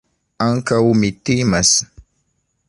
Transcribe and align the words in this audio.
Ankaŭ 0.45 0.79
mi 1.01 1.11
timas. 1.29 1.75